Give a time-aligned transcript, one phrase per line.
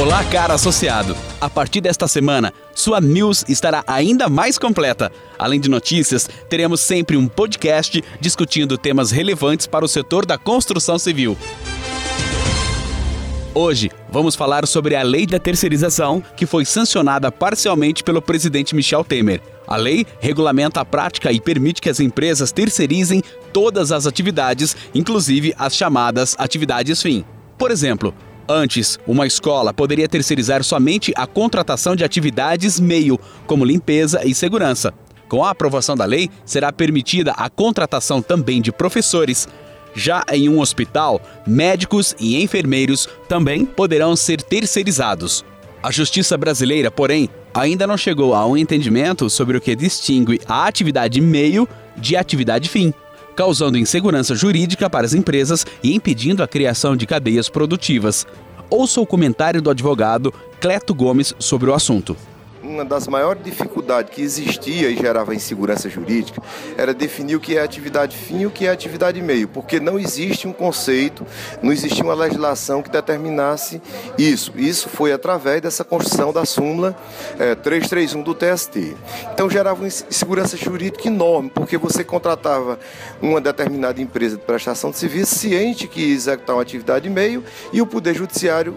[0.00, 1.14] Olá, cara associado!
[1.38, 5.12] A partir desta semana, sua news estará ainda mais completa.
[5.38, 10.98] Além de notícias, teremos sempre um podcast discutindo temas relevantes para o setor da construção
[10.98, 11.36] civil.
[13.54, 19.04] Hoje, vamos falar sobre a Lei da Terceirização, que foi sancionada parcialmente pelo presidente Michel
[19.04, 19.42] Temer.
[19.66, 23.22] A lei regulamenta a prática e permite que as empresas terceirizem
[23.52, 27.22] todas as atividades, inclusive as chamadas atividades fim.
[27.58, 28.14] Por exemplo,
[28.52, 34.92] Antes, uma escola poderia terceirizar somente a contratação de atividades meio, como limpeza e segurança.
[35.28, 39.46] Com a aprovação da lei, será permitida a contratação também de professores.
[39.94, 45.44] Já em um hospital, médicos e enfermeiros também poderão ser terceirizados.
[45.80, 50.66] A justiça brasileira, porém, ainda não chegou a um entendimento sobre o que distingue a
[50.66, 52.92] atividade meio de atividade fim
[53.34, 58.26] causando insegurança jurídica para as empresas e impedindo a criação de cadeias produtivas.
[58.68, 62.16] Ouça o comentário do advogado Cleto Gomes sobre o assunto
[62.70, 66.40] uma das maiores dificuldades que existia e gerava insegurança jurídica
[66.76, 69.98] era definir o que é atividade fim e o que é atividade meio, porque não
[69.98, 71.26] existe um conceito,
[71.62, 73.82] não existia uma legislação que determinasse
[74.16, 74.52] isso.
[74.56, 76.96] Isso foi através dessa construção da súmula
[77.38, 78.96] é, 331 do TST.
[79.32, 82.78] Então gerava uma insegurança jurídica enorme, porque você contratava
[83.20, 87.82] uma determinada empresa de prestação de serviço ciente que ia executar uma atividade meio e
[87.82, 88.76] o Poder Judiciário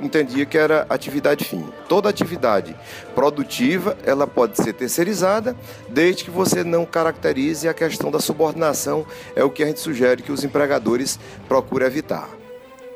[0.00, 1.64] entendia que era atividade fim.
[1.88, 2.74] Toda atividade
[3.14, 5.56] produtiva, ela pode ser terceirizada,
[5.88, 10.22] desde que você não caracterize a questão da subordinação, é o que a gente sugere
[10.22, 12.28] que os empregadores procurem evitar.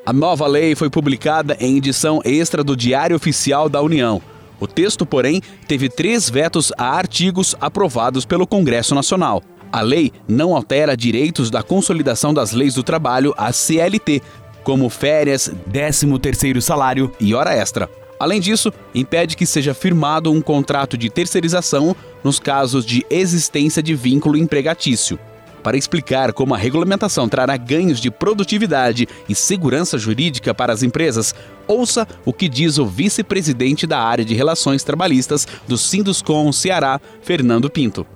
[0.05, 4.21] A nova lei foi publicada em edição extra do Diário Oficial da União.
[4.59, 9.43] O texto, porém, teve três vetos a artigos aprovados pelo Congresso Nacional.
[9.73, 14.21] A lei não altera direitos da Consolidação das Leis do Trabalho, a CLT,
[14.63, 17.89] como férias, 13º salário e hora extra.
[18.19, 23.95] Além disso, impede que seja firmado um contrato de terceirização nos casos de existência de
[23.95, 25.19] vínculo empregatício.
[25.63, 31.35] Para explicar como a regulamentação trará ganhos de produtividade e segurança jurídica para as empresas,
[31.69, 37.71] ouça o que diz o vice-presidente da área de Relações Trabalhistas do Sinduscom Ceará, Fernando
[37.71, 38.07] Pinto.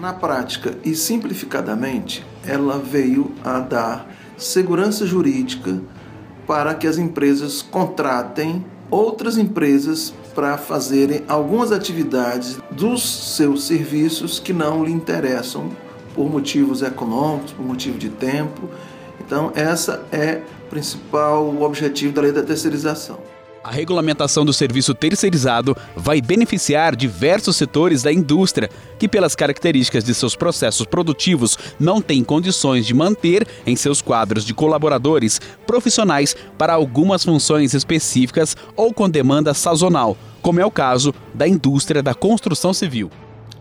[0.00, 5.80] Na prática e simplificadamente, ela veio a dar segurança jurídica
[6.46, 14.52] para que as empresas contratem outras empresas para fazerem algumas atividades dos seus serviços que
[14.52, 15.70] não lhe interessam
[16.14, 18.68] por motivos econômicos, por motivo de tempo.
[19.24, 23.18] Então, essa é o principal objetivo da lei da terceirização.
[23.64, 28.68] A regulamentação do serviço terceirizado vai beneficiar diversos setores da indústria
[28.98, 34.44] que, pelas características de seus processos produtivos, não têm condições de manter em seus quadros
[34.44, 41.14] de colaboradores profissionais para algumas funções específicas ou com demanda sazonal, como é o caso
[41.32, 43.12] da indústria da construção civil.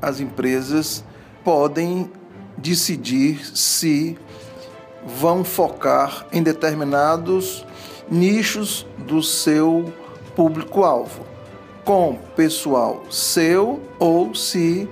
[0.02, 1.04] As empresas
[1.44, 2.10] podem
[2.58, 4.18] decidir se
[5.06, 7.64] vão focar em determinados
[8.12, 9.92] nichos do seu
[10.36, 11.26] público-alvo,
[11.86, 14.88] com pessoal seu ou se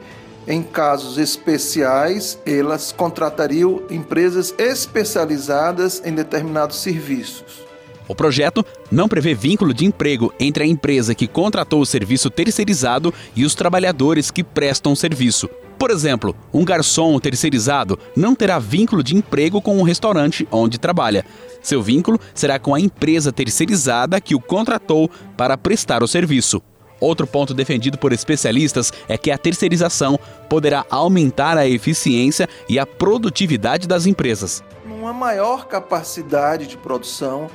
[0.50, 7.70] em casos especiais, elas contratariam empresas especializadas em determinados serviços.
[8.08, 13.14] O projeto não prevê vínculo de emprego entre a empresa que contratou o serviço terceirizado
[13.36, 15.48] e os trabalhadores que prestam o serviço.
[15.80, 21.26] Por exemplo, um garçom terceirizado não terá vínculo de emprego com o restaurante onde trabalha.
[21.64, 26.62] Seu vínculo será com a empresa terceirizada que o contratou para prestar o serviço.
[27.00, 30.20] Outro ponto defendido por especialistas é que a terceirização
[30.50, 34.62] poderá aumentar a eficiência e a produtividade das empresas.
[34.86, 37.48] Uma maior capacidade de produção,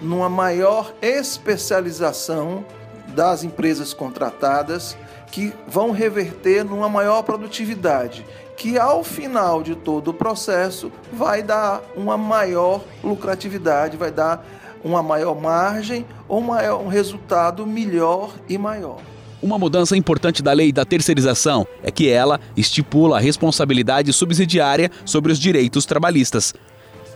[0.00, 2.64] numa maior especialização
[3.12, 4.96] das empresas contratadas
[5.30, 8.24] que vão reverter numa maior produtividade,
[8.56, 14.44] que ao final de todo o processo vai dar uma maior lucratividade, vai dar
[14.84, 19.00] uma maior margem ou um resultado melhor e maior.
[19.42, 25.32] Uma mudança importante da lei da terceirização é que ela estipula a responsabilidade subsidiária sobre
[25.32, 26.54] os direitos trabalhistas.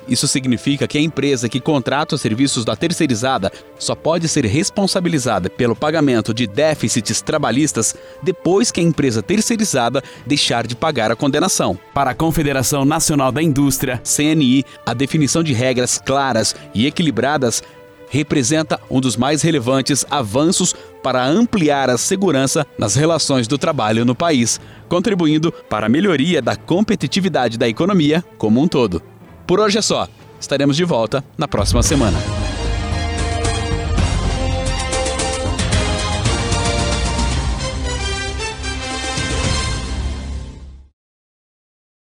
[0.08, 5.50] Isso significa que a empresa que contrata os serviços da terceirizada só pode ser responsabilizada
[5.50, 11.78] pelo pagamento de déficits trabalhistas depois que a empresa terceirizada deixar de pagar a condenação.
[11.92, 17.62] Para a Confederação Nacional da Indústria, CNI, a definição de regras claras e equilibradas
[18.08, 24.14] representa um dos mais relevantes avanços para ampliar a segurança nas relações do trabalho no
[24.14, 29.02] país, contribuindo para a melhoria da competitividade da economia como um todo.
[29.46, 30.08] Por hoje é só.
[30.40, 32.45] Estaremos de volta na próxima semana.